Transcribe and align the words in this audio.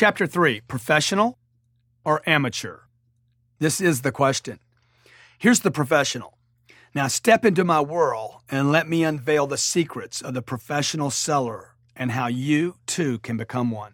Chapter 0.00 0.26
3 0.26 0.62
Professional 0.62 1.36
or 2.06 2.22
Amateur? 2.26 2.84
This 3.58 3.82
is 3.82 4.00
the 4.00 4.10
question. 4.10 4.58
Here's 5.38 5.60
the 5.60 5.70
professional. 5.70 6.38
Now 6.94 7.06
step 7.06 7.44
into 7.44 7.64
my 7.64 7.82
world 7.82 8.36
and 8.48 8.72
let 8.72 8.88
me 8.88 9.04
unveil 9.04 9.46
the 9.46 9.58
secrets 9.58 10.22
of 10.22 10.32
the 10.32 10.40
professional 10.40 11.10
seller 11.10 11.74
and 11.94 12.12
how 12.12 12.28
you 12.28 12.76
too 12.86 13.18
can 13.18 13.36
become 13.36 13.70
one. 13.70 13.92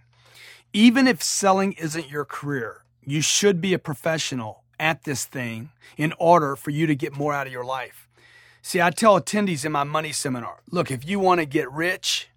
Even 0.73 1.09
if 1.09 1.25
selling 1.25 1.73
isn't 1.73 2.09
your 2.09 2.25
career, 2.25 2.85
you 3.05 3.21
should 3.21 3.61
be 3.61 3.75
a 3.75 3.79
professional 3.81 4.63
at 4.79 5.03
this 5.03 5.25
thing 5.25 5.71
in 5.97 6.15
order 6.21 6.55
for 6.55 6.71
you 6.71 6.87
to 6.87 6.95
get 6.95 7.17
more 7.17 7.35
out 7.35 7.49
of 7.49 7.53
your 7.53 7.65
life. 7.65 8.07
See, 8.63 8.81
I 8.81 8.91
tell 8.91 9.21
attendees 9.21 9.65
in 9.65 9.73
my 9.73 9.83
money 9.83 10.13
seminar 10.13 10.61
look, 10.71 10.93
if 10.93 11.05
you 11.05 11.19
want 11.19 11.41
to 11.41 11.47
get 11.47 11.69
rich, 11.73 12.29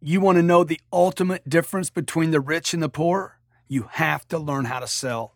you 0.00 0.20
want 0.20 0.36
to 0.36 0.42
know 0.42 0.64
the 0.64 0.80
ultimate 0.92 1.48
difference 1.48 1.90
between 1.90 2.30
the 2.30 2.40
rich 2.40 2.72
and 2.72 2.82
the 2.82 2.88
poor, 2.88 3.38
you 3.68 3.88
have 3.92 4.26
to 4.28 4.38
learn 4.38 4.64
how 4.64 4.80
to 4.80 4.86
sell. 4.86 5.34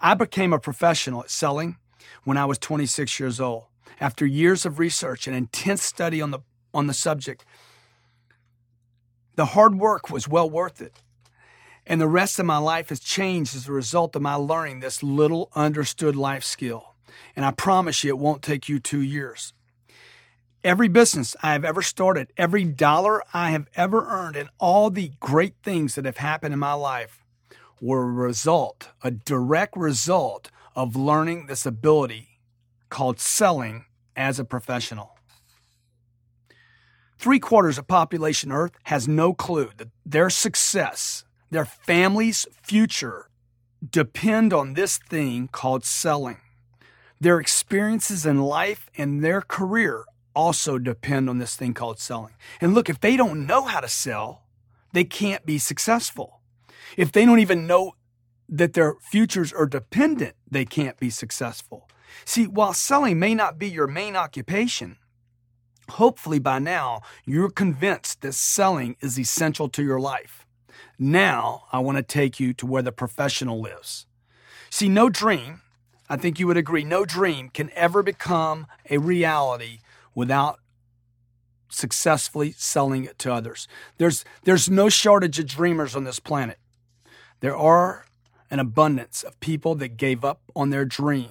I 0.00 0.14
became 0.14 0.52
a 0.52 0.58
professional 0.58 1.22
at 1.22 1.30
selling 1.30 1.76
when 2.24 2.36
I 2.36 2.44
was 2.44 2.58
26 2.58 3.18
years 3.18 3.40
old. 3.40 3.64
After 4.00 4.24
years 4.24 4.64
of 4.64 4.78
research 4.78 5.26
and 5.26 5.36
intense 5.36 5.82
study 5.82 6.22
on 6.22 6.30
the, 6.30 6.40
on 6.72 6.86
the 6.86 6.94
subject, 6.94 7.44
the 9.36 9.46
hard 9.46 9.74
work 9.76 10.10
was 10.10 10.28
well 10.28 10.48
worth 10.48 10.80
it. 10.80 10.94
And 11.86 12.00
the 12.00 12.08
rest 12.08 12.38
of 12.38 12.46
my 12.46 12.58
life 12.58 12.90
has 12.90 13.00
changed 13.00 13.56
as 13.56 13.68
a 13.68 13.72
result 13.72 14.14
of 14.14 14.22
my 14.22 14.34
learning 14.34 14.80
this 14.80 15.02
little 15.02 15.50
understood 15.54 16.14
life 16.16 16.44
skill. 16.44 16.94
And 17.34 17.44
I 17.44 17.50
promise 17.50 18.04
you, 18.04 18.10
it 18.10 18.18
won't 18.18 18.42
take 18.42 18.68
you 18.68 18.78
two 18.78 19.00
years. 19.00 19.52
Every 20.62 20.88
business 20.88 21.34
I 21.42 21.52
have 21.54 21.64
ever 21.64 21.80
started, 21.80 22.34
every 22.36 22.64
dollar 22.64 23.22
I 23.32 23.52
have 23.52 23.66
ever 23.76 24.04
earned, 24.06 24.36
and 24.36 24.50
all 24.58 24.90
the 24.90 25.12
great 25.18 25.54
things 25.62 25.94
that 25.94 26.04
have 26.04 26.18
happened 26.18 26.52
in 26.52 26.60
my 26.60 26.74
life 26.74 27.24
were 27.80 28.02
a 28.02 28.12
result, 28.12 28.88
a 29.02 29.10
direct 29.10 29.74
result 29.74 30.50
of 30.76 30.96
learning 30.96 31.46
this 31.46 31.64
ability 31.64 32.40
called 32.90 33.18
selling 33.18 33.86
as 34.14 34.38
a 34.38 34.44
professional. 34.44 35.16
Three 37.18 37.38
quarters 37.38 37.78
of 37.78 37.86
population 37.86 38.52
Earth 38.52 38.72
has 38.84 39.08
no 39.08 39.32
clue 39.32 39.70
that 39.78 39.88
their 40.04 40.28
success, 40.28 41.24
their 41.50 41.64
family's 41.64 42.46
future, 42.62 43.30
depend 43.90 44.52
on 44.52 44.74
this 44.74 44.98
thing 44.98 45.48
called 45.48 45.86
selling. 45.86 46.36
Their 47.18 47.40
experiences 47.40 48.26
in 48.26 48.42
life 48.42 48.90
and 48.98 49.24
their 49.24 49.40
career 49.40 50.04
also 50.34 50.78
depend 50.78 51.28
on 51.28 51.38
this 51.38 51.56
thing 51.56 51.74
called 51.74 51.98
selling. 51.98 52.34
And 52.60 52.74
look, 52.74 52.88
if 52.88 53.00
they 53.00 53.16
don't 53.16 53.46
know 53.46 53.64
how 53.64 53.80
to 53.80 53.88
sell, 53.88 54.44
they 54.92 55.04
can't 55.04 55.44
be 55.46 55.58
successful. 55.58 56.40
If 56.96 57.12
they 57.12 57.24
don't 57.24 57.40
even 57.40 57.66
know 57.66 57.92
that 58.48 58.72
their 58.72 58.94
futures 59.00 59.52
are 59.52 59.66
dependent, 59.66 60.34
they 60.50 60.64
can't 60.64 60.98
be 60.98 61.10
successful. 61.10 61.88
See, 62.24 62.46
while 62.46 62.72
selling 62.72 63.18
may 63.18 63.34
not 63.34 63.58
be 63.58 63.68
your 63.68 63.86
main 63.86 64.16
occupation, 64.16 64.96
hopefully 65.90 66.38
by 66.38 66.58
now 66.58 67.02
you're 67.24 67.50
convinced 67.50 68.22
that 68.22 68.32
selling 68.32 68.96
is 69.00 69.18
essential 69.18 69.68
to 69.68 69.82
your 69.82 70.00
life. 70.00 70.46
Now 70.98 71.64
I 71.72 71.78
want 71.78 71.98
to 71.98 72.02
take 72.02 72.40
you 72.40 72.52
to 72.54 72.66
where 72.66 72.82
the 72.82 72.92
professional 72.92 73.60
lives. 73.60 74.06
See, 74.70 74.88
no 74.88 75.08
dream, 75.08 75.62
I 76.08 76.16
think 76.16 76.38
you 76.38 76.46
would 76.46 76.56
agree, 76.56 76.84
no 76.84 77.04
dream 77.04 77.48
can 77.48 77.70
ever 77.74 78.02
become 78.02 78.66
a 78.88 78.98
reality 78.98 79.78
without 80.14 80.58
successfully 81.68 82.52
selling 82.56 83.04
it 83.04 83.18
to 83.20 83.32
others. 83.32 83.68
There's, 83.98 84.24
there's 84.44 84.68
no 84.68 84.88
shortage 84.88 85.38
of 85.38 85.46
dreamers 85.46 85.94
on 85.94 86.04
this 86.04 86.18
planet. 86.18 86.58
There 87.40 87.56
are 87.56 88.04
an 88.50 88.58
abundance 88.58 89.22
of 89.22 89.38
people 89.40 89.74
that 89.76 89.96
gave 89.96 90.24
up 90.24 90.40
on 90.54 90.70
their 90.70 90.84
dream. 90.84 91.30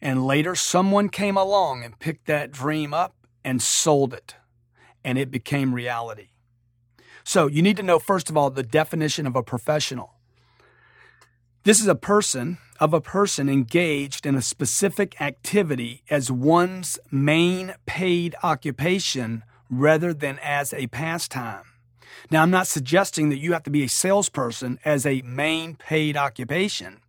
And 0.00 0.26
later, 0.26 0.54
someone 0.54 1.08
came 1.08 1.36
along 1.36 1.84
and 1.84 1.98
picked 1.98 2.26
that 2.26 2.50
dream 2.50 2.92
up 2.92 3.14
and 3.44 3.62
sold 3.62 4.12
it, 4.12 4.34
and 5.04 5.18
it 5.18 5.30
became 5.30 5.74
reality. 5.74 6.30
So, 7.22 7.46
you 7.46 7.62
need 7.62 7.76
to 7.76 7.84
know, 7.84 8.00
first 8.00 8.28
of 8.28 8.36
all, 8.36 8.50
the 8.50 8.64
definition 8.64 9.26
of 9.26 9.36
a 9.36 9.42
professional. 9.44 10.14
This 11.64 11.80
is 11.80 11.86
a 11.86 11.94
person 11.94 12.58
of 12.80 12.92
a 12.92 13.00
person 13.00 13.48
engaged 13.48 14.26
in 14.26 14.34
a 14.34 14.42
specific 14.42 15.20
activity 15.20 16.02
as 16.10 16.28
one's 16.28 16.98
main 17.08 17.74
paid 17.86 18.34
occupation 18.42 19.44
rather 19.70 20.12
than 20.12 20.40
as 20.40 20.74
a 20.74 20.88
pastime. 20.88 21.62
Now, 22.32 22.42
I'm 22.42 22.50
not 22.50 22.66
suggesting 22.66 23.28
that 23.28 23.38
you 23.38 23.52
have 23.52 23.62
to 23.62 23.70
be 23.70 23.84
a 23.84 23.88
salesperson 23.88 24.80
as 24.84 25.06
a 25.06 25.22
main 25.22 25.76
paid 25.76 26.16
occupation, 26.16 27.00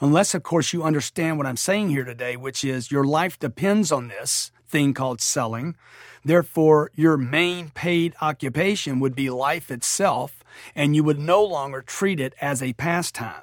unless, 0.00 0.34
of 0.34 0.42
course, 0.42 0.72
you 0.72 0.84
understand 0.84 1.36
what 1.36 1.46
I'm 1.46 1.58
saying 1.58 1.90
here 1.90 2.04
today, 2.04 2.34
which 2.34 2.64
is 2.64 2.90
your 2.90 3.04
life 3.04 3.38
depends 3.38 3.92
on 3.92 4.08
this 4.08 4.50
thing 4.66 4.94
called 4.94 5.20
selling. 5.20 5.76
Therefore, 6.24 6.90
your 6.94 7.18
main 7.18 7.68
paid 7.68 8.14
occupation 8.22 9.00
would 9.00 9.14
be 9.14 9.28
life 9.28 9.70
itself, 9.70 10.42
and 10.74 10.96
you 10.96 11.04
would 11.04 11.18
no 11.18 11.44
longer 11.44 11.82
treat 11.82 12.18
it 12.18 12.32
as 12.40 12.62
a 12.62 12.72
pastime. 12.72 13.42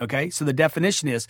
Okay, 0.00 0.30
so 0.30 0.44
the 0.44 0.52
definition 0.52 1.08
is 1.08 1.26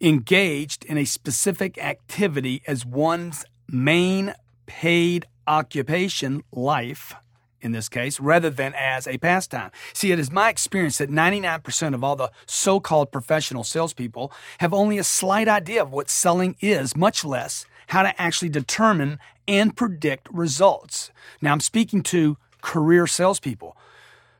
engaged 0.00 0.84
in 0.84 0.98
a 0.98 1.04
specific 1.04 1.78
activity 1.78 2.62
as 2.66 2.84
one's 2.84 3.44
main 3.68 4.34
paid 4.66 5.26
occupation, 5.46 6.42
life 6.52 7.14
in 7.62 7.72
this 7.72 7.88
case, 7.88 8.18
rather 8.18 8.48
than 8.48 8.72
as 8.74 9.06
a 9.06 9.18
pastime. 9.18 9.70
See, 9.92 10.12
it 10.12 10.18
is 10.18 10.30
my 10.30 10.48
experience 10.48 10.98
that 10.98 11.10
99% 11.10 11.94
of 11.94 12.02
all 12.02 12.16
the 12.16 12.30
so 12.46 12.80
called 12.80 13.12
professional 13.12 13.64
salespeople 13.64 14.32
have 14.58 14.72
only 14.72 14.96
a 14.96 15.04
slight 15.04 15.48
idea 15.48 15.82
of 15.82 15.92
what 15.92 16.08
selling 16.08 16.56
is, 16.60 16.96
much 16.96 17.24
less 17.24 17.66
how 17.88 18.02
to 18.02 18.22
actually 18.22 18.48
determine 18.48 19.18
and 19.48 19.76
predict 19.76 20.28
results. 20.30 21.10
Now, 21.42 21.52
I'm 21.52 21.60
speaking 21.60 22.02
to 22.04 22.36
career 22.62 23.06
salespeople. 23.06 23.76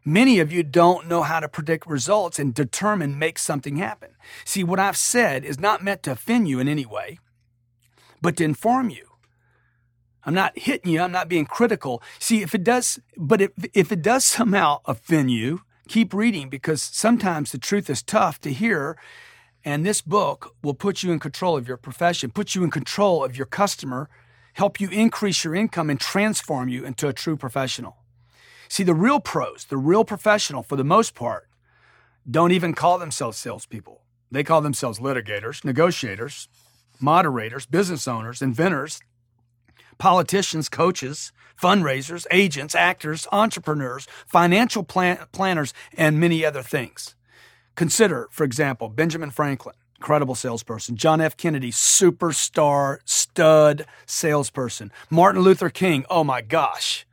Many 0.04 0.40
of 0.40 0.50
you 0.50 0.62
don't 0.62 1.08
know 1.08 1.22
how 1.22 1.40
to 1.40 1.48
predict 1.48 1.86
results 1.86 2.38
and 2.38 2.54
determine 2.54 3.18
make 3.18 3.38
something 3.38 3.76
happen. 3.76 4.10
See, 4.44 4.64
what 4.64 4.80
I've 4.80 4.96
said 4.96 5.44
is 5.44 5.58
not 5.58 5.84
meant 5.84 6.02
to 6.04 6.12
offend 6.12 6.48
you 6.48 6.58
in 6.58 6.68
any 6.68 6.86
way, 6.86 7.18
but 8.22 8.36
to 8.38 8.44
inform 8.44 8.88
you. 8.88 9.06
I'm 10.24 10.34
not 10.34 10.58
hitting 10.58 10.92
you. 10.92 11.00
I'm 11.00 11.12
not 11.12 11.28
being 11.28 11.46
critical. 11.46 12.02
See, 12.18 12.42
if 12.42 12.54
it 12.54 12.64
does, 12.64 12.98
but 13.16 13.40
if, 13.40 13.50
if 13.74 13.92
it 13.92 14.02
does 14.02 14.24
somehow 14.36 14.80
offend 14.86 15.30
you, 15.30 15.62
keep 15.88 16.14
reading 16.14 16.48
because 16.48 16.82
sometimes 16.82 17.52
the 17.52 17.58
truth 17.58 17.90
is 17.90 18.02
tough 18.02 18.40
to 18.40 18.52
hear. 18.52 18.96
And 19.64 19.84
this 19.84 20.00
book 20.00 20.54
will 20.62 20.74
put 20.74 21.02
you 21.02 21.12
in 21.12 21.18
control 21.18 21.56
of 21.56 21.68
your 21.68 21.76
profession, 21.76 22.30
put 22.30 22.54
you 22.54 22.64
in 22.64 22.70
control 22.70 23.22
of 23.22 23.36
your 23.36 23.46
customer, 23.46 24.08
help 24.54 24.80
you 24.80 24.88
increase 24.88 25.44
your 25.44 25.54
income, 25.54 25.90
and 25.90 26.00
transform 26.00 26.70
you 26.70 26.86
into 26.86 27.08
a 27.08 27.12
true 27.12 27.36
professional. 27.36 27.96
See, 28.70 28.84
the 28.84 28.94
real 28.94 29.18
pros, 29.18 29.64
the 29.64 29.76
real 29.76 30.04
professional, 30.04 30.62
for 30.62 30.76
the 30.76 30.84
most 30.84 31.16
part, 31.16 31.48
don't 32.30 32.52
even 32.52 32.72
call 32.72 32.98
themselves 32.98 33.36
salespeople. 33.36 34.02
They 34.30 34.44
call 34.44 34.60
themselves 34.60 35.00
litigators, 35.00 35.64
negotiators, 35.64 36.48
moderators, 37.00 37.66
business 37.66 38.06
owners, 38.06 38.40
inventors, 38.40 39.00
politicians, 39.98 40.68
coaches, 40.68 41.32
fundraisers, 41.60 42.28
agents, 42.30 42.76
actors, 42.76 43.26
entrepreneurs, 43.32 44.06
financial 44.28 44.84
plan- 44.84 45.26
planners, 45.32 45.74
and 45.96 46.20
many 46.20 46.44
other 46.44 46.62
things. 46.62 47.16
Consider, 47.74 48.28
for 48.30 48.44
example, 48.44 48.88
Benjamin 48.88 49.32
Franklin, 49.32 49.74
incredible 49.96 50.36
salesperson, 50.36 50.94
John 50.94 51.20
F. 51.20 51.36
Kennedy, 51.36 51.72
superstar, 51.72 52.98
stud 53.04 53.84
salesperson, 54.06 54.92
Martin 55.10 55.42
Luther 55.42 55.70
King, 55.70 56.04
oh 56.08 56.22
my 56.22 56.40
gosh. 56.40 57.04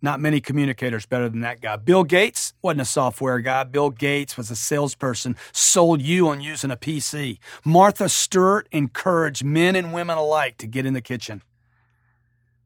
Not 0.00 0.20
many 0.20 0.40
communicators 0.40 1.06
better 1.06 1.28
than 1.28 1.40
that 1.40 1.60
guy. 1.60 1.76
Bill 1.76 2.04
Gates 2.04 2.54
wasn't 2.62 2.82
a 2.82 2.84
software 2.84 3.40
guy. 3.40 3.64
Bill 3.64 3.90
Gates 3.90 4.36
was 4.36 4.50
a 4.50 4.56
salesperson, 4.56 5.36
sold 5.52 6.00
you 6.00 6.28
on 6.28 6.40
using 6.40 6.70
a 6.70 6.76
PC. 6.76 7.38
Martha 7.64 8.08
Stewart 8.08 8.68
encouraged 8.70 9.44
men 9.44 9.74
and 9.74 9.92
women 9.92 10.16
alike 10.16 10.56
to 10.58 10.66
get 10.68 10.86
in 10.86 10.94
the 10.94 11.00
kitchen. 11.00 11.42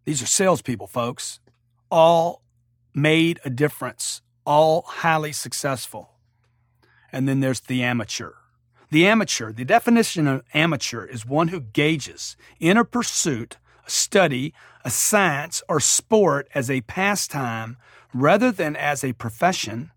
These 0.05 0.23
are 0.23 0.27
salespeople, 0.27 0.89
folks. 0.89 1.41
All 1.91 2.43
made 2.95 3.41
a 3.45 3.51
difference, 3.51 4.21
all 4.45 4.83
highly 4.83 5.33
successful. 5.33 6.11
And 7.11 7.27
then 7.27 7.41
there's 7.41 7.61
the 7.61 7.83
amateur. 7.83 8.33
The 8.91 9.07
amateur, 9.07 9.53
the 9.53 9.65
definition 9.65 10.27
of 10.27 10.43
amateur 10.53 11.07
is 11.07 11.25
one 11.25 11.49
who 11.49 11.61
gauges 11.61 12.37
in 12.61 12.77
a 12.77 12.85
pursuit, 12.85 13.57
a 13.87 13.91
study, 13.91 14.55
a 14.85 14.91
science, 14.91 15.63
or 15.69 15.81
sport 15.81 16.49
as 16.55 16.71
a 16.71 16.81
pastime 16.83 17.77
rather 18.15 18.53
than 18.53 18.77
as 18.77 19.03
a 19.03 19.13
profession, 19.15 19.91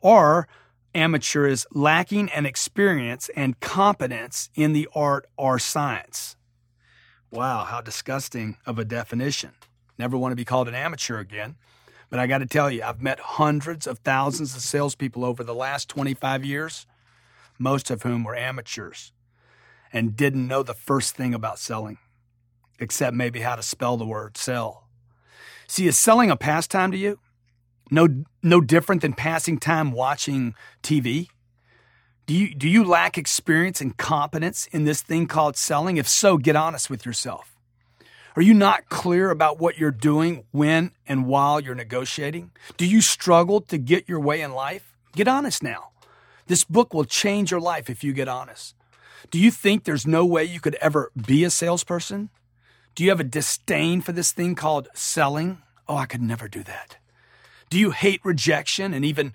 or 0.00 0.48
amateur 0.94 1.46
is 1.46 1.66
lacking 1.72 2.28
an 2.30 2.44
experience 2.44 3.30
and 3.36 3.60
competence 3.60 4.50
in 4.54 4.72
the 4.72 4.88
art 4.94 5.26
or 5.36 5.58
science. 5.58 6.36
Wow, 7.30 7.64
how 7.64 7.80
disgusting 7.80 8.58
of 8.66 8.78
a 8.78 8.84
definition. 8.84 9.52
Never 9.98 10.18
want 10.18 10.32
to 10.32 10.36
be 10.36 10.44
called 10.44 10.68
an 10.68 10.74
amateur 10.74 11.18
again. 11.18 11.56
But 12.10 12.18
I 12.18 12.26
got 12.26 12.38
to 12.38 12.46
tell 12.46 12.70
you, 12.70 12.82
I've 12.82 13.00
met 13.00 13.20
hundreds 13.20 13.86
of 13.86 14.00
thousands 14.00 14.54
of 14.54 14.60
salespeople 14.60 15.24
over 15.24 15.42
the 15.42 15.54
last 15.54 15.88
25 15.88 16.44
years, 16.44 16.86
most 17.58 17.90
of 17.90 18.02
whom 18.02 18.22
were 18.22 18.36
amateurs 18.36 19.12
and 19.92 20.16
didn't 20.16 20.46
know 20.46 20.62
the 20.62 20.74
first 20.74 21.14
thing 21.14 21.32
about 21.32 21.58
selling, 21.58 21.98
except 22.78 23.16
maybe 23.16 23.40
how 23.40 23.56
to 23.56 23.62
spell 23.62 23.96
the 23.96 24.06
word 24.06 24.36
sell. 24.36 24.88
See, 25.66 25.86
is 25.86 25.98
selling 25.98 26.30
a 26.30 26.36
pastime 26.36 26.92
to 26.92 26.98
you? 26.98 27.18
No, 27.90 28.08
no 28.42 28.60
different 28.60 29.02
than 29.02 29.12
passing 29.12 29.58
time 29.58 29.92
watching 29.92 30.54
TV? 30.82 31.28
Do 32.26 32.34
you, 32.34 32.54
do 32.54 32.68
you 32.68 32.84
lack 32.84 33.18
experience 33.18 33.80
and 33.80 33.96
competence 33.96 34.66
in 34.66 34.84
this 34.84 35.02
thing 35.02 35.26
called 35.26 35.56
selling? 35.56 35.96
If 35.96 36.08
so, 36.08 36.36
get 36.36 36.56
honest 36.56 36.88
with 36.88 37.04
yourself. 37.04 37.56
Are 38.34 38.42
you 38.42 38.54
not 38.54 38.88
clear 38.88 39.30
about 39.30 39.58
what 39.58 39.76
you're 39.76 39.90
doing 39.90 40.44
when 40.52 40.92
and 41.06 41.26
while 41.26 41.60
you're 41.60 41.74
negotiating? 41.74 42.52
Do 42.78 42.86
you 42.86 43.02
struggle 43.02 43.60
to 43.62 43.76
get 43.76 44.08
your 44.08 44.20
way 44.20 44.40
in 44.40 44.52
life? 44.52 44.94
Get 45.14 45.28
honest 45.28 45.62
now. 45.62 45.90
This 46.46 46.64
book 46.64 46.94
will 46.94 47.04
change 47.04 47.50
your 47.50 47.60
life 47.60 47.90
if 47.90 48.02
you 48.02 48.12
get 48.12 48.28
honest. 48.28 48.74
Do 49.30 49.38
you 49.38 49.50
think 49.50 49.84
there's 49.84 50.06
no 50.06 50.24
way 50.24 50.44
you 50.44 50.60
could 50.60 50.76
ever 50.76 51.10
be 51.14 51.44
a 51.44 51.50
salesperson? 51.50 52.30
Do 52.94 53.04
you 53.04 53.10
have 53.10 53.20
a 53.20 53.24
disdain 53.24 54.02
for 54.02 54.12
this 54.12 54.32
thing 54.32 54.54
called 54.54 54.88
selling? 54.94 55.62
Oh, 55.88 55.96
I 55.96 56.06
could 56.06 56.22
never 56.22 56.48
do 56.48 56.62
that. 56.64 56.98
Do 57.70 57.78
you 57.78 57.90
hate 57.90 58.20
rejection 58.24 58.92
and 58.92 59.04
even 59.04 59.32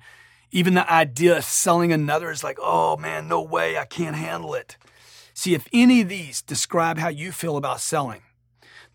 even 0.51 0.75
the 0.75 0.89
idea 0.89 1.37
of 1.37 1.43
selling 1.43 1.91
another 1.91 2.31
is 2.31 2.43
like, 2.43 2.57
"Oh 2.61 2.95
man, 2.97 3.27
no 3.27 3.41
way, 3.41 3.77
I 3.77 3.85
can't 3.85 4.15
handle 4.15 4.53
it." 4.53 4.77
See, 5.33 5.53
if 5.53 5.67
any 5.73 6.01
of 6.01 6.09
these 6.09 6.41
describe 6.41 6.97
how 6.97 7.09
you 7.09 7.31
feel 7.31 7.57
about 7.57 7.81
selling, 7.81 8.21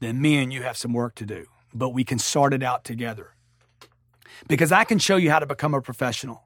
then 0.00 0.20
me 0.20 0.42
and 0.42 0.52
you 0.52 0.62
have 0.62 0.76
some 0.76 0.92
work 0.92 1.14
to 1.16 1.26
do, 1.26 1.46
but 1.74 1.90
we 1.90 2.04
can 2.04 2.18
sort 2.18 2.54
it 2.54 2.62
out 2.62 2.84
together. 2.84 3.34
Because 4.48 4.72
I 4.72 4.84
can 4.84 4.98
show 4.98 5.16
you 5.16 5.30
how 5.30 5.38
to 5.38 5.46
become 5.46 5.74
a 5.74 5.80
professional, 5.80 6.44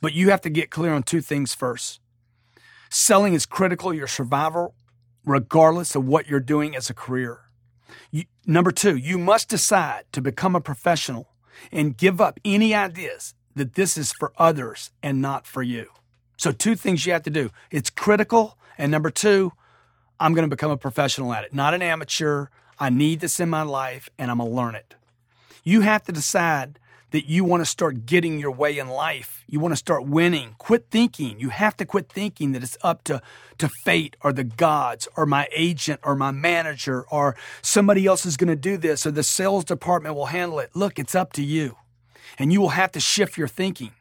but 0.00 0.14
you 0.14 0.30
have 0.30 0.40
to 0.42 0.50
get 0.50 0.70
clear 0.70 0.94
on 0.94 1.02
two 1.02 1.20
things 1.20 1.54
first. 1.54 2.00
Selling 2.90 3.34
is 3.34 3.44
critical 3.44 3.92
your 3.92 4.06
survival, 4.06 4.74
regardless 5.28 5.94
of 5.94 6.06
what 6.06 6.28
you're 6.28 6.40
doing 6.40 6.74
as 6.74 6.88
a 6.88 6.94
career. 6.94 7.40
You, 8.10 8.24
number 8.46 8.72
two, 8.72 8.96
you 8.96 9.18
must 9.18 9.48
decide 9.48 10.04
to 10.12 10.20
become 10.20 10.56
a 10.56 10.60
professional 10.60 11.28
and 11.70 11.96
give 11.96 12.20
up 12.20 12.40
any 12.44 12.74
ideas 12.74 13.34
that 13.54 13.74
this 13.74 13.96
is 13.96 14.12
for 14.12 14.32
others 14.38 14.90
and 15.02 15.20
not 15.20 15.46
for 15.46 15.62
you. 15.62 15.86
So, 16.36 16.52
two 16.52 16.76
things 16.76 17.04
you 17.04 17.12
have 17.12 17.24
to 17.24 17.30
do 17.30 17.50
it's 17.70 17.90
critical. 17.90 18.56
And 18.80 18.92
number 18.92 19.10
two, 19.10 19.52
I'm 20.20 20.34
going 20.34 20.48
to 20.48 20.56
become 20.56 20.70
a 20.70 20.76
professional 20.76 21.32
at 21.32 21.44
it, 21.44 21.52
not 21.52 21.74
an 21.74 21.82
amateur. 21.82 22.46
I 22.78 22.90
need 22.90 23.20
this 23.20 23.40
in 23.40 23.48
my 23.48 23.62
life 23.62 24.08
and 24.18 24.30
I'm 24.30 24.38
going 24.38 24.50
to 24.50 24.56
learn 24.56 24.74
it. 24.76 24.94
You 25.64 25.80
have 25.80 26.04
to 26.04 26.12
decide 26.12 26.78
that 27.10 27.26
you 27.26 27.44
want 27.44 27.62
to 27.62 27.64
start 27.64 28.04
getting 28.06 28.38
your 28.38 28.50
way 28.50 28.78
in 28.78 28.88
life. 28.88 29.44
You 29.46 29.60
want 29.60 29.72
to 29.72 29.76
start 29.76 30.06
winning. 30.06 30.54
Quit 30.58 30.86
thinking. 30.90 31.40
You 31.40 31.48
have 31.48 31.76
to 31.78 31.86
quit 31.86 32.10
thinking 32.10 32.52
that 32.52 32.62
it's 32.62 32.76
up 32.82 33.04
to, 33.04 33.22
to 33.58 33.68
fate 33.68 34.16
or 34.22 34.32
the 34.32 34.44
gods 34.44 35.08
or 35.16 35.24
my 35.24 35.48
agent 35.54 36.00
or 36.02 36.14
my 36.14 36.30
manager 36.30 37.02
or 37.10 37.34
somebody 37.62 38.06
else 38.06 38.26
is 38.26 38.36
going 38.36 38.48
to 38.48 38.56
do 38.56 38.76
this 38.76 39.06
or 39.06 39.10
the 39.10 39.22
sales 39.22 39.64
department 39.64 40.14
will 40.14 40.26
handle 40.26 40.58
it. 40.58 40.70
Look, 40.74 40.98
it's 40.98 41.14
up 41.14 41.32
to 41.34 41.42
you. 41.42 41.76
And 42.38 42.52
you 42.52 42.60
will 42.60 42.70
have 42.70 42.92
to 42.92 43.00
shift 43.00 43.38
your 43.38 43.48
thinking 43.48 43.92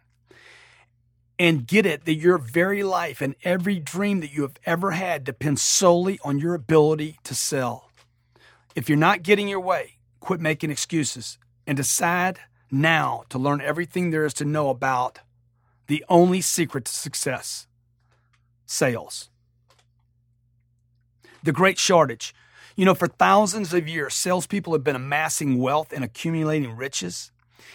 and 1.40 1.68
get 1.68 1.86
it 1.86 2.06
that 2.06 2.16
your 2.16 2.38
very 2.38 2.84
life 2.84 3.22
and 3.22 3.36
every 3.44 3.80
dream 3.80 4.20
that 4.20 4.34
you 4.34 4.42
have 4.42 4.60
ever 4.66 4.92
had 4.92 5.24
depends 5.24 5.62
solely 5.62 6.20
on 6.24 6.40
your 6.40 6.54
ability 6.54 7.20
to 7.24 7.36
sell. 7.36 7.90
If 8.76 8.90
you're 8.90 8.98
not 8.98 9.24
getting 9.24 9.48
your 9.48 9.60
way, 9.60 9.98
quit 10.20 10.40
making 10.40 10.72
excuses 10.72 11.38
and 11.66 11.78
decide 11.78 12.40
now 12.72 13.24
to 13.30 13.38
learn 13.38 13.62
everything 13.62 14.12
there 14.12 14.26
is 14.26 14.34
to 14.36 14.46
know 14.46 14.70
about 14.70 15.20
the 15.88 16.04
only 16.10 16.42
secret 16.42 16.86
to 16.86 16.94
success 16.94 17.68
sales. 18.66 19.30
The 21.44 21.54
great 21.54 21.80
shortage. 21.80 22.36
You 22.76 22.86
know, 22.86 22.94
for 22.94 23.08
thousands 23.08 23.74
of 23.74 23.88
years, 23.88 24.14
salespeople 24.14 24.74
have 24.74 24.84
been 24.84 24.96
amassing 24.96 25.58
wealth 25.58 25.92
and 25.92 26.04
accumulating 26.04 26.76
riches, 26.76 27.32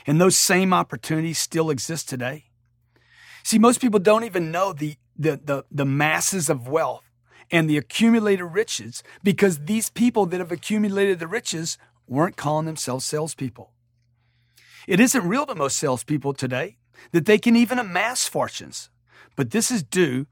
and 0.06 0.20
those 0.20 0.36
same 0.36 0.72
opportunities 0.72 1.38
still 1.38 1.70
exist 1.70 2.08
today. 2.08 2.44
See, 3.42 3.58
most 3.58 3.80
people 3.80 3.98
don't 3.98 4.24
even 4.24 4.52
know 4.52 4.72
the, 4.72 4.96
the, 5.16 5.40
the, 5.42 5.64
the 5.70 5.84
masses 5.84 6.48
of 6.48 6.68
wealth 6.68 7.04
and 7.50 7.68
the 7.68 7.76
accumulated 7.76 8.46
riches 8.46 9.02
because 9.22 9.64
these 9.64 9.90
people 9.90 10.26
that 10.26 10.38
have 10.38 10.52
accumulated 10.52 11.18
the 11.18 11.26
riches 11.26 11.78
weren't 12.06 12.36
calling 12.36 12.66
themselves 12.66 13.04
salespeople. 13.04 13.72
It 14.86 15.00
isn't 15.00 15.26
real 15.28 15.46
to 15.46 15.54
most 15.54 15.76
salespeople 15.76 16.34
today 16.34 16.76
that 17.12 17.26
they 17.26 17.38
can 17.38 17.56
even 17.56 17.78
amass 17.78 18.26
fortunes, 18.26 18.90
but 19.36 19.50
this 19.50 19.70
is 19.70 19.82
due 19.82 20.26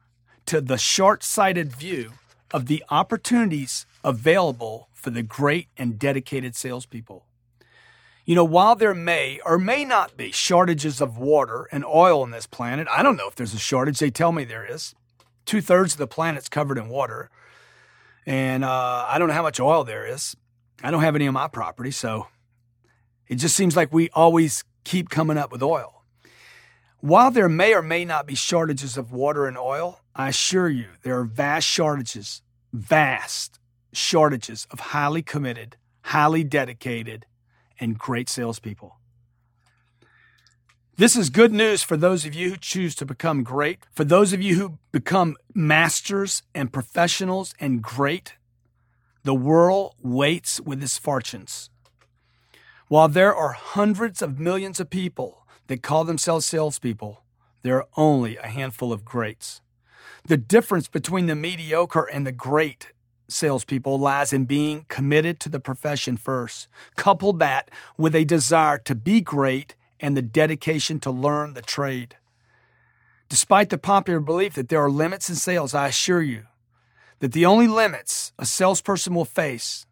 to 0.47 0.61
the 0.61 0.79
short 0.79 1.23
sighted 1.23 1.73
view 1.73 2.13
of 2.53 2.67
the 2.67 2.85
opportunities 2.91 3.87
available 4.03 4.89
for 4.93 5.11
the 5.11 5.23
great 5.23 5.69
and 5.77 5.99
dedicated 5.99 6.57
salespeople. 6.57 7.27
You 8.25 8.35
know, 8.35 8.45
while 8.45 8.77
there 8.77 8.95
may 8.95 9.41
or 9.45 9.59
may 9.59 9.85
not 9.85 10.17
be 10.17 10.31
shortages 10.31 11.01
of 11.01 11.17
water 11.17 11.69
and 11.73 11.85
oil 11.85 12.23
on 12.23 12.31
this 12.31 12.47
planet, 12.47 12.87
I 12.91 13.03
don't 13.03 13.17
know 13.17 13.29
if 13.29 13.35
there's 13.35 13.55
a 13.55 13.59
shortage. 13.59 13.99
They 13.99 14.11
tell 14.11 14.33
me 14.33 14.45
there 14.45 14.67
is 14.67 14.95
two 15.47 15.61
thirds 15.61 15.95
of 15.95 15.99
the 15.99 16.07
planet's 16.07 16.49
covered 16.49 16.79
in 16.79 16.89
water. 16.89 17.31
And 18.27 18.65
uh, 18.65 19.07
I 19.09 19.19
don't 19.19 19.29
know 19.29 19.35
how 19.35 19.43
much 19.43 19.59
oil 19.59 19.85
there 19.85 20.07
is. 20.07 20.37
I 20.83 20.91
don't 20.91 21.03
have 21.03 21.17
any 21.17 21.27
on 21.27 21.35
my 21.35 21.49
property, 21.49 21.91
so 21.91 22.27
it 23.31 23.37
just 23.37 23.55
seems 23.55 23.77
like 23.77 23.93
we 23.95 24.11
always 24.11 24.65
keep 24.83 25.09
coming 25.09 25.39
up 25.39 25.53
with 25.53 25.63
oil. 25.63 26.03
While 26.99 27.31
there 27.31 27.49
may 27.49 27.73
or 27.73 27.81
may 27.81 28.05
not 28.05 28.27
be 28.27 28.35
shortages 28.35 28.99
of 28.99 29.13
water 29.13 29.47
and 29.47 29.57
oil, 29.57 30.01
I 30.17 30.31
assure 30.31 30.69
you 30.69 30.89
there 31.03 31.17
are 31.21 31.25
vast 31.25 31.67
shortages, 31.67 32.43
vast 32.73 33.61
shortages 33.93 34.67
of 34.73 34.81
highly 34.81 35.23
committed, 35.23 35.77
highly 36.03 36.43
dedicated, 36.43 37.25
and 37.79 37.97
great 37.97 38.29
salespeople. 38.29 38.97
This 40.97 41.15
is 41.15 41.31
good 41.31 41.53
news 41.53 41.85
for 41.85 41.97
those 41.97 42.27
of 42.27 42.35
you 42.35 42.51
who 42.51 42.57
choose 42.57 42.97
to 42.97 43.07
become 43.07 43.45
great, 43.45 43.87
for 43.93 44.05
those 44.05 44.33
of 44.33 44.43
you 44.43 44.57
who 44.57 44.79
become 44.91 45.37
masters 45.55 46.43
and 46.53 46.73
professionals 46.73 47.55
and 47.61 47.81
great. 47.81 48.35
The 49.23 49.35
world 49.35 49.95
waits 50.03 50.61
with 50.61 50.83
its 50.83 50.99
fortunes. 50.99 51.71
While 52.91 53.07
there 53.07 53.33
are 53.33 53.53
hundreds 53.53 54.21
of 54.21 54.41
millions 54.41 54.81
of 54.81 54.91
people 54.91 55.47
that 55.69 55.81
call 55.81 56.03
themselves 56.03 56.45
salespeople, 56.45 57.23
there 57.63 57.77
are 57.77 57.87
only 57.97 58.37
a 58.37 58.49
handful 58.49 58.93
of 58.93 59.05
greats. 59.05 59.61
The 60.25 60.37
difference 60.37 60.89
between 60.89 61.27
the 61.27 61.37
mediocre 61.37 62.03
and 62.03 62.27
the 62.27 62.33
great 62.33 62.91
salespeople 63.29 63.97
lies 63.97 64.33
in 64.33 64.45
being 64.45 64.87
committed 64.89 65.39
to 65.39 65.49
the 65.49 65.61
profession 65.61 66.17
first. 66.17 66.67
Couple 66.97 67.33
that 67.35 67.71
with 67.97 68.13
a 68.17 68.25
desire 68.25 68.79
to 68.79 68.97
be 68.97 69.21
great 69.21 69.77
and 70.01 70.17
the 70.17 70.21
dedication 70.23 70.99
to 70.99 71.13
learn 71.13 71.55
the 71.55 71.63
trade. 71.63 72.17
Despite 73.29 73.71
the 73.71 73.79
popular 73.79 74.19
belief 74.19 74.55
that 74.55 74.69
there 74.69 74.83
are 74.85 74.91
limits 74.91 75.31
in 75.31 75.37
sales, 75.37 75.75
I 75.75 75.87
assure 75.87 76.23
you 76.23 76.47
that 77.21 77.31
the 77.31 77.47
only 77.47 77.69
limits 77.69 78.33
a 78.37 78.45
salesperson 78.45 79.15
will 79.15 79.25
face 79.25 79.87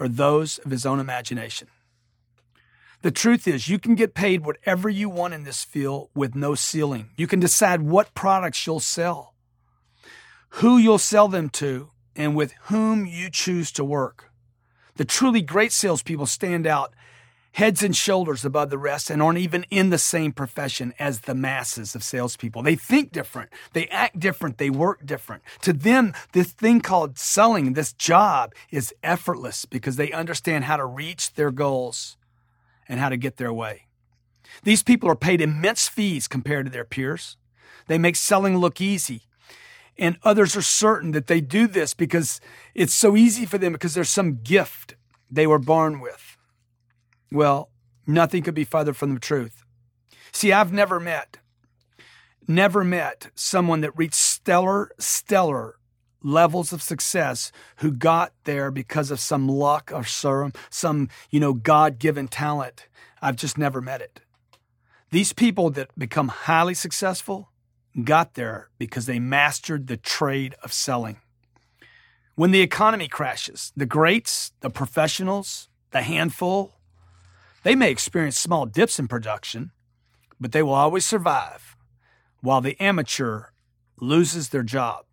are 0.00 0.08
those 0.08 0.56
of 0.60 0.70
his 0.70 0.86
own 0.86 0.98
imagination. 0.98 1.68
The 3.02 3.10
truth 3.10 3.48
is, 3.48 3.68
you 3.68 3.80
can 3.80 3.96
get 3.96 4.14
paid 4.14 4.46
whatever 4.46 4.88
you 4.88 5.08
want 5.08 5.34
in 5.34 5.42
this 5.42 5.64
field 5.64 6.10
with 6.14 6.36
no 6.36 6.54
ceiling. 6.54 7.10
You 7.16 7.26
can 7.26 7.40
decide 7.40 7.82
what 7.82 8.14
products 8.14 8.64
you'll 8.64 8.78
sell, 8.78 9.34
who 10.50 10.78
you'll 10.78 10.98
sell 10.98 11.26
them 11.26 11.48
to, 11.50 11.90
and 12.14 12.36
with 12.36 12.52
whom 12.64 13.04
you 13.04 13.28
choose 13.28 13.72
to 13.72 13.84
work. 13.84 14.30
The 14.96 15.04
truly 15.04 15.42
great 15.42 15.72
salespeople 15.72 16.26
stand 16.26 16.64
out 16.64 16.94
heads 17.52 17.82
and 17.82 17.94
shoulders 17.94 18.44
above 18.44 18.70
the 18.70 18.78
rest 18.78 19.10
and 19.10 19.20
aren't 19.20 19.38
even 19.38 19.66
in 19.68 19.90
the 19.90 19.98
same 19.98 20.32
profession 20.32 20.94
as 20.98 21.20
the 21.20 21.34
masses 21.34 21.96
of 21.96 22.04
salespeople. 22.04 22.62
They 22.62 22.76
think 22.76 23.10
different, 23.10 23.50
they 23.72 23.88
act 23.88 24.20
different, 24.20 24.58
they 24.58 24.70
work 24.70 25.04
different. 25.04 25.42
To 25.62 25.72
them, 25.72 26.14
this 26.32 26.52
thing 26.52 26.80
called 26.80 27.18
selling, 27.18 27.72
this 27.72 27.92
job, 27.92 28.54
is 28.70 28.94
effortless 29.02 29.64
because 29.64 29.96
they 29.96 30.12
understand 30.12 30.64
how 30.64 30.76
to 30.76 30.86
reach 30.86 31.34
their 31.34 31.50
goals 31.50 32.16
and 32.92 33.00
how 33.00 33.08
to 33.08 33.16
get 33.16 33.38
their 33.38 33.54
way. 33.54 33.86
These 34.64 34.82
people 34.82 35.08
are 35.08 35.16
paid 35.16 35.40
immense 35.40 35.88
fees 35.88 36.28
compared 36.28 36.66
to 36.66 36.70
their 36.70 36.84
peers. 36.84 37.38
They 37.86 37.96
make 37.96 38.16
selling 38.16 38.58
look 38.58 38.82
easy. 38.82 39.22
And 39.96 40.18
others 40.24 40.54
are 40.56 40.62
certain 40.62 41.12
that 41.12 41.26
they 41.26 41.40
do 41.40 41.66
this 41.66 41.94
because 41.94 42.38
it's 42.74 42.92
so 42.92 43.16
easy 43.16 43.46
for 43.46 43.56
them 43.56 43.72
because 43.72 43.94
there's 43.94 44.10
some 44.10 44.42
gift 44.42 44.94
they 45.30 45.46
were 45.46 45.58
born 45.58 46.00
with. 46.00 46.36
Well, 47.30 47.70
nothing 48.06 48.42
could 48.42 48.54
be 48.54 48.64
farther 48.64 48.92
from 48.92 49.14
the 49.14 49.20
truth. 49.20 49.64
See, 50.30 50.52
I've 50.52 50.72
never 50.72 51.00
met, 51.00 51.38
never 52.46 52.84
met 52.84 53.30
someone 53.34 53.80
that 53.80 53.96
reached 53.96 54.16
stellar, 54.16 54.90
stellar 54.98 55.78
levels 56.22 56.72
of 56.72 56.82
success 56.82 57.52
who 57.76 57.90
got 57.90 58.32
there 58.44 58.70
because 58.70 59.10
of 59.10 59.20
some 59.20 59.48
luck 59.48 59.90
or 59.94 60.04
some, 60.04 60.52
some 60.70 61.08
you 61.30 61.40
know, 61.40 61.52
God 61.52 61.98
given 61.98 62.28
talent. 62.28 62.86
I've 63.20 63.36
just 63.36 63.58
never 63.58 63.80
met 63.80 64.00
it. 64.00 64.20
These 65.10 65.32
people 65.32 65.70
that 65.70 65.90
become 65.98 66.28
highly 66.28 66.74
successful 66.74 67.50
got 68.04 68.34
there 68.34 68.68
because 68.78 69.06
they 69.06 69.18
mastered 69.18 69.86
the 69.86 69.96
trade 69.96 70.54
of 70.62 70.72
selling. 70.72 71.18
When 72.34 72.50
the 72.50 72.62
economy 72.62 73.08
crashes, 73.08 73.72
the 73.76 73.84
greats, 73.84 74.52
the 74.60 74.70
professionals, 74.70 75.68
the 75.90 76.00
handful, 76.02 76.72
they 77.62 77.74
may 77.74 77.90
experience 77.90 78.38
small 78.38 78.64
dips 78.64 78.98
in 78.98 79.06
production, 79.06 79.70
but 80.40 80.52
they 80.52 80.62
will 80.62 80.72
always 80.72 81.04
survive, 81.04 81.76
while 82.40 82.60
the 82.60 82.80
amateur 82.80 83.48
loses 84.00 84.48
their 84.48 84.62
job. 84.62 85.04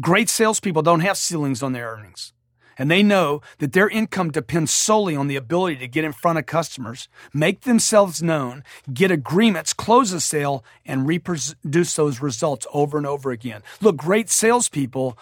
Great 0.00 0.28
salespeople 0.28 0.82
don't 0.82 1.00
have 1.00 1.16
ceilings 1.16 1.62
on 1.62 1.72
their 1.72 1.90
earnings, 1.90 2.32
and 2.78 2.88
they 2.88 3.02
know 3.02 3.40
that 3.58 3.72
their 3.72 3.88
income 3.88 4.30
depends 4.30 4.70
solely 4.70 5.16
on 5.16 5.26
the 5.26 5.34
ability 5.34 5.76
to 5.76 5.88
get 5.88 6.04
in 6.04 6.12
front 6.12 6.38
of 6.38 6.46
customers, 6.46 7.08
make 7.34 7.62
themselves 7.62 8.22
known, 8.22 8.62
get 8.92 9.10
agreements, 9.10 9.72
close 9.72 10.12
a 10.12 10.20
sale, 10.20 10.64
and 10.86 11.08
reproduce 11.08 11.94
those 11.94 12.22
results 12.22 12.64
over 12.72 12.96
and 12.96 13.06
over 13.06 13.32
again. 13.32 13.62
Look, 13.80 13.96
great 13.96 14.30
salespeople 14.30 15.18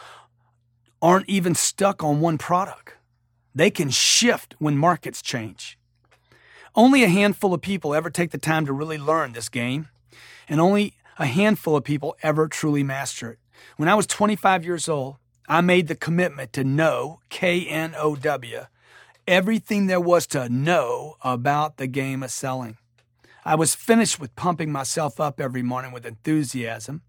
aren't 1.00 1.28
even 1.28 1.54
stuck 1.54 2.04
on 2.04 2.20
one 2.20 2.36
product. 2.36 2.94
They 3.54 3.70
can 3.70 3.88
shift 3.88 4.54
when 4.58 4.76
markets 4.76 5.22
change. 5.22 5.78
Only 6.74 7.02
a 7.02 7.08
handful 7.08 7.54
of 7.54 7.62
people 7.62 7.94
ever 7.94 8.10
take 8.10 8.30
the 8.30 8.38
time 8.38 8.66
to 8.66 8.72
really 8.74 8.98
learn 8.98 9.32
this 9.32 9.48
game, 9.48 9.88
and 10.46 10.60
only 10.60 10.92
a 11.18 11.24
handful 11.24 11.74
of 11.74 11.84
people 11.84 12.14
ever 12.22 12.48
truly 12.48 12.82
master 12.82 13.30
it. 13.30 13.38
When 13.76 13.88
I 13.88 13.94
was 13.94 14.06
25 14.06 14.64
years 14.64 14.88
old, 14.88 15.16
I 15.48 15.60
made 15.60 15.88
the 15.88 15.94
commitment 15.94 16.52
to 16.54 16.64
know, 16.64 17.20
K 17.28 17.66
N 17.66 17.94
O 17.96 18.16
W, 18.16 18.66
everything 19.26 19.86
there 19.86 20.00
was 20.00 20.26
to 20.28 20.48
know 20.48 21.16
about 21.22 21.76
the 21.76 21.86
game 21.86 22.22
of 22.22 22.30
selling. 22.30 22.78
I 23.44 23.54
was 23.54 23.74
finished 23.74 24.18
with 24.18 24.34
pumping 24.34 24.72
myself 24.72 25.20
up 25.20 25.40
every 25.40 25.62
morning 25.62 25.92
with 25.92 26.04
enthusiasm 26.04 27.02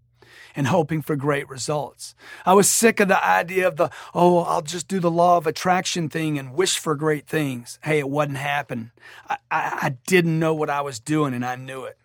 and 0.54 0.68
hoping 0.68 1.02
for 1.02 1.16
great 1.16 1.48
results. 1.48 2.14
I 2.46 2.54
was 2.54 2.70
sick 2.70 3.00
of 3.00 3.08
the 3.08 3.24
idea 3.24 3.66
of 3.66 3.76
the, 3.76 3.90
oh, 4.14 4.40
I'll 4.40 4.62
just 4.62 4.88
do 4.88 5.00
the 5.00 5.10
law 5.10 5.36
of 5.36 5.46
attraction 5.46 6.08
thing 6.08 6.38
and 6.38 6.54
wish 6.54 6.78
for 6.78 6.94
great 6.94 7.26
things. 7.26 7.78
Hey, 7.82 7.98
it 7.98 8.08
wasn't 8.08 8.38
happening. 8.38 8.92
I, 9.28 9.36
I, 9.50 9.78
I 9.82 9.96
didn't 10.06 10.38
know 10.38 10.54
what 10.54 10.70
I 10.70 10.80
was 10.80 11.00
doing 11.00 11.34
and 11.34 11.44
I 11.44 11.56
knew 11.56 11.84
it. 11.84 11.96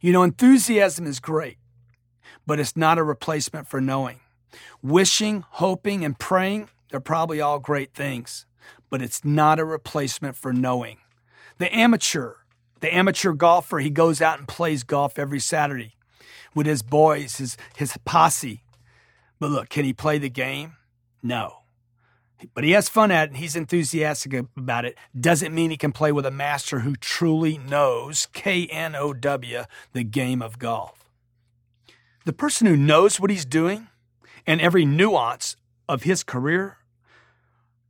You 0.00 0.12
know, 0.12 0.22
enthusiasm 0.22 1.06
is 1.06 1.20
great, 1.20 1.58
but 2.46 2.60
it's 2.60 2.76
not 2.76 2.98
a 2.98 3.02
replacement 3.02 3.68
for 3.68 3.80
knowing. 3.80 4.20
Wishing, 4.82 5.44
hoping, 5.50 6.04
and 6.04 6.18
praying, 6.18 6.68
they're 6.90 7.00
probably 7.00 7.40
all 7.40 7.58
great 7.58 7.92
things, 7.92 8.46
but 8.88 9.02
it's 9.02 9.24
not 9.24 9.58
a 9.58 9.64
replacement 9.64 10.36
for 10.36 10.52
knowing. 10.52 10.98
The 11.58 11.74
amateur, 11.74 12.34
the 12.80 12.94
amateur 12.94 13.32
golfer, 13.32 13.78
he 13.78 13.90
goes 13.90 14.22
out 14.22 14.38
and 14.38 14.46
plays 14.46 14.82
golf 14.82 15.18
every 15.18 15.40
Saturday 15.40 15.94
with 16.54 16.66
his 16.66 16.82
boys, 16.82 17.36
his, 17.36 17.56
his 17.76 17.96
posse. 18.04 18.62
But 19.38 19.50
look, 19.50 19.68
can 19.68 19.84
he 19.84 19.92
play 19.92 20.18
the 20.18 20.30
game? 20.30 20.76
No. 21.22 21.58
But 22.54 22.64
he 22.64 22.72
has 22.72 22.88
fun 22.88 23.10
at 23.10 23.24
it 23.24 23.30
and 23.30 23.38
he's 23.38 23.56
enthusiastic 23.56 24.46
about 24.56 24.84
it. 24.84 24.96
Doesn't 25.18 25.54
mean 25.54 25.70
he 25.70 25.76
can 25.76 25.92
play 25.92 26.12
with 26.12 26.26
a 26.26 26.30
master 26.30 26.80
who 26.80 26.94
truly 26.96 27.58
knows, 27.58 28.28
K 28.32 28.66
N 28.66 28.94
O 28.94 29.12
W, 29.12 29.64
the 29.92 30.04
game 30.04 30.42
of 30.42 30.58
golf. 30.58 31.05
The 32.26 32.32
person 32.32 32.66
who 32.66 32.76
knows 32.76 33.20
what 33.20 33.30
he's 33.30 33.44
doing 33.44 33.86
and 34.48 34.60
every 34.60 34.84
nuance 34.84 35.54
of 35.88 36.02
his 36.02 36.24
career 36.24 36.78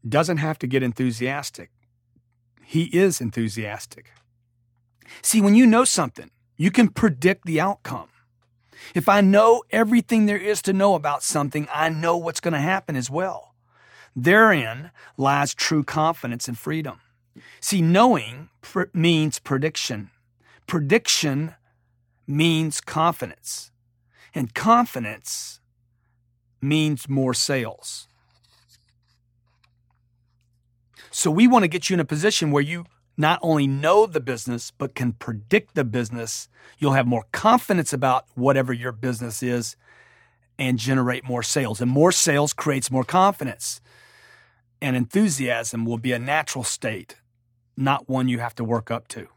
doesn't 0.07 0.37
have 0.37 0.59
to 0.59 0.67
get 0.67 0.83
enthusiastic. 0.83 1.71
He 2.63 2.85
is 2.85 3.23
enthusiastic. 3.23 4.13
See, 5.23 5.41
when 5.41 5.55
you 5.55 5.65
know 5.65 5.85
something, 5.85 6.31
you 6.59 6.71
can 6.71 6.89
predict 6.89 7.47
the 7.47 7.63
outcome. 7.63 8.11
If 8.95 9.09
I 9.09 9.23
know 9.23 9.63
everything 9.71 10.27
there 10.27 10.37
is 10.37 10.61
to 10.63 10.75
know 10.75 10.95
about 10.95 11.23
something, 11.23 11.67
I 11.73 11.89
know 11.89 12.19
what's 12.19 12.41
going 12.41 12.53
to 12.53 12.61
happen 12.61 12.95
as 12.95 13.09
well. 13.09 13.55
Therein 14.15 14.91
lies 15.17 15.55
true 15.55 15.83
confidence 15.83 16.47
and 16.47 16.59
freedom. 16.59 17.01
See, 17.63 17.81
knowing 17.81 18.51
pr- 18.61 18.93
means 18.93 19.39
prediction. 19.39 20.11
Prediction 20.67 21.55
means 22.27 22.83
confidence. 22.83 23.71
And 24.37 24.55
confidence 24.55 25.61
means 26.61 27.09
more 27.09 27.33
sales. 27.33 28.07
So 31.11 31.31
we 31.31 31.49
want 31.49 31.63
to 31.63 31.69
get 31.69 31.89
you 31.89 31.95
in 31.95 32.01
a 32.01 32.05
position 32.05 32.51
where 32.51 32.63
you 32.63 32.85
not 33.17 33.39
only 33.41 33.67
know 33.67 34.05
the 34.05 34.21
business, 34.21 34.71
but 34.71 34.95
can 34.95 35.15
predict 35.15 35.75
the 35.75 35.85
business. 35.85 36.51
You'll 36.77 36.93
have 36.93 37.07
more 37.07 37.25
confidence 37.33 37.95
about 37.95 38.27
whatever 38.35 38.75
your 38.75 38.93
business 38.93 39.43
is 39.43 39.75
and 40.59 40.79
generate 40.79 41.25
more 41.25 41.43
sales. 41.43 41.81
And 41.81 41.91
more 41.91 42.13
sales 42.13 42.53
creates 42.53 42.91
more 42.91 43.05
confidence. 43.05 43.81
And 44.83 44.97
enthusiasm 44.97 45.87
will 45.87 45.97
be 45.97 46.13
a 46.13 46.19
natural 46.19 46.63
state, 46.63 47.17
not 47.75 48.07
one 48.07 48.29
you 48.29 48.39
have 48.41 48.55
to 48.57 48.65
work 48.65 48.91
up 48.91 49.09
to. 49.09 49.29